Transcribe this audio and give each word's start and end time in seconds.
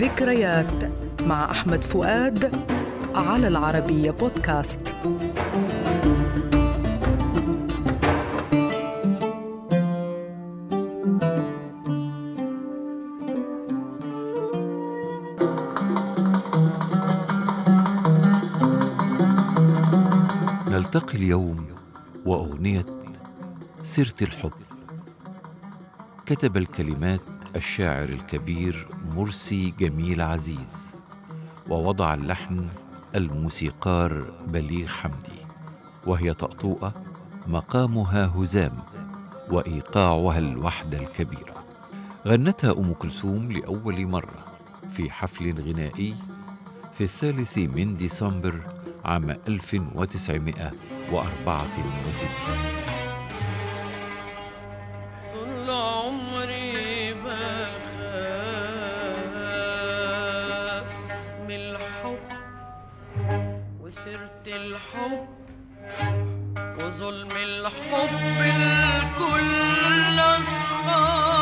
ذكريات 0.00 0.92
مع 1.22 1.50
أحمد 1.50 1.84
فؤاد 1.84 2.52
على 3.14 3.48
العربية 3.48 4.10
بودكاست. 4.10 4.80
نلتقي 20.68 21.14
اليوم 21.14 21.66
وأغنية 22.26 22.86
سيرة 23.82 24.14
الحب. 24.22 24.52
كتب 26.26 26.56
الكلمات 26.56 27.39
الشاعر 27.56 28.08
الكبير 28.08 28.86
مرسي 29.16 29.72
جميل 29.78 30.20
عزيز 30.22 30.90
ووضع 31.68 32.14
اللحن 32.14 32.66
الموسيقار 33.16 34.24
بليغ 34.46 34.88
حمدي 34.88 35.40
وهي 36.06 36.34
طأطوئة 36.34 36.92
مقامها 37.46 38.32
هزام 38.36 38.72
وإيقاعها 39.50 40.38
الوحدة 40.38 40.98
الكبيرة. 40.98 41.64
غنتها 42.26 42.72
أم 42.72 42.92
كلثوم 42.92 43.52
لأول 43.52 44.06
مرة 44.06 44.44
في 44.92 45.10
حفل 45.10 45.62
غنائي 45.62 46.14
في 46.94 47.04
الثالث 47.04 47.58
من 47.58 47.96
ديسمبر 47.96 48.60
عام 49.04 49.30
1964 49.48 52.30
طول 55.34 55.70
عمري 55.70 56.39
وسيرة 63.90 64.46
الحب 64.46 65.26
وظلم 66.80 67.28
الحب 67.36 68.40
الكل 68.40 70.18
أصحاب 70.20 71.39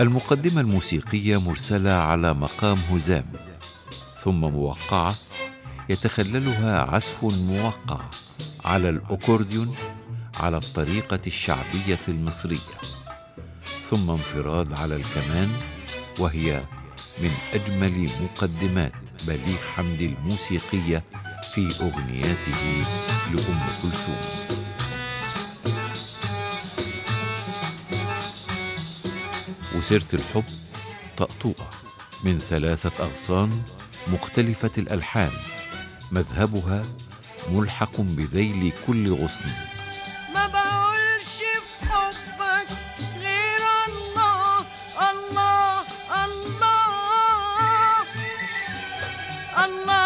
المقدمة 0.00 0.60
الموسيقية 0.60 1.40
مرسلة 1.40 1.90
على 1.90 2.34
مقام 2.34 2.78
هزام 2.92 3.32
ثم 4.22 4.40
موقعة 4.40 5.14
يتخللها 5.90 6.82
عزف 6.82 7.24
موقع 7.24 8.00
على 8.64 8.88
الأكورديون 8.88 9.74
على 10.40 10.56
الطريقة 10.56 11.20
الشعبية 11.26 11.98
المصرية 12.08 12.76
ثم 13.90 14.10
انفراد 14.10 14.80
على 14.80 14.96
الكمان 14.96 15.48
وهي 16.18 16.62
من 17.22 17.30
أجمل 17.54 18.10
مقدمات 18.22 18.92
بليغ 19.26 19.58
حمدي 19.76 20.06
الموسيقية 20.06 21.04
في 21.54 21.60
أغنياته 21.80 22.84
لأم 23.32 23.60
كلثوم. 23.82 24.75
وسيرة 29.76 30.10
الحب 30.14 30.44
طأطوئة 31.16 31.70
من 32.24 32.40
ثلاثة 32.40 33.04
أغصان 33.04 33.62
مختلفة 34.08 34.70
الألحان 34.78 35.30
مذهبها 36.12 36.84
ملحق 37.52 38.00
بذيل 38.00 38.72
كل 38.86 39.12
غصن. 39.12 39.50
ما 40.34 40.46
بقولش 40.46 41.36
في 41.36 41.86
حبك 41.90 42.68
غير 43.20 43.64
الله 43.88 44.58
الله 45.10 45.80
الله 46.24 46.86
الله. 49.64 49.96
يا 49.96 50.05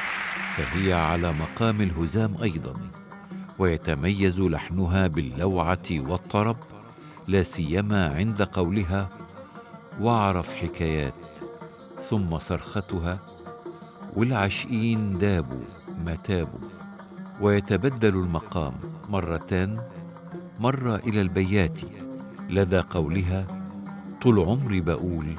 فهي 0.55 0.93
على 0.93 1.33
مقام 1.33 1.81
الهزام 1.81 2.35
أيضا 2.43 2.73
ويتميز 3.59 4.41
لحنها 4.41 5.07
باللوعة 5.07 5.87
والطرب 5.91 6.57
لا 7.27 7.43
سيما 7.43 8.15
عند 8.15 8.41
قولها 8.41 9.09
واعرف 9.99 10.53
حكايات 10.53 11.13
ثم 12.09 12.39
صرختها 12.39 13.19
والعشقين 14.15 15.17
دابوا 15.17 15.63
ما 16.05 16.15
تابوا. 16.15 16.59
ويتبدل 17.41 18.15
المقام 18.15 18.73
مرتان 19.09 19.81
مرة 20.59 20.95
إلى 20.95 21.21
البيات 21.21 21.79
لدى 22.49 22.79
قولها 22.79 23.45
طول 24.21 24.39
عمري 24.39 24.81
بقول 24.81 25.35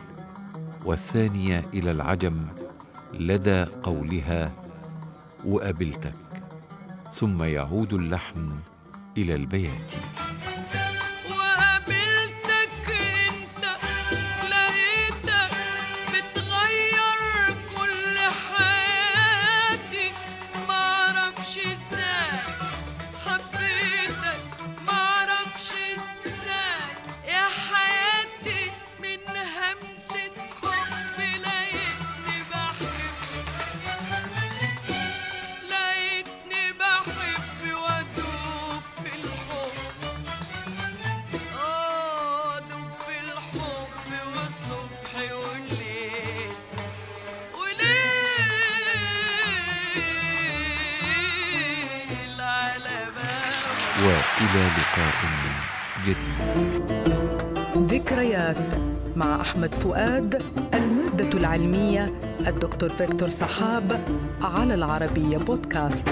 والثانية 0.84 1.64
إلى 1.74 1.90
العجم 1.90 2.46
لدى 3.14 3.62
قولها 3.62 4.52
وقابلتك 5.46 6.14
ثم 7.14 7.42
يعود 7.42 7.92
اللحن 7.94 8.50
إلى 9.18 9.34
البيات. 9.34 9.92
وإلى 54.52 54.64
لقاء 54.78 55.14
جديد 56.06 56.16
ذكريات 57.92 58.56
مع 59.16 59.40
أحمد 59.40 59.74
فؤاد 59.74 60.42
المادة 60.74 61.38
العلمية 61.38 62.12
الدكتور 62.46 62.88
فيكتور 62.88 63.28
سحاب 63.28 64.00
على 64.42 64.74
العربية 64.74 65.36
بودكاست. 65.36 66.08